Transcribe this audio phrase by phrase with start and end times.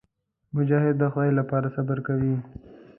[0.55, 2.35] مجاهد د خدای لپاره صبر کوي.